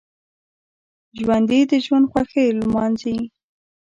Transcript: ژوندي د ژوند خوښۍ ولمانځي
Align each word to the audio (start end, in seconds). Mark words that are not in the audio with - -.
ژوندي 1.19 1.59
د 1.71 1.71
ژوند 1.85 2.05
خوښۍ 2.11 2.45
ولمانځي 2.49 3.17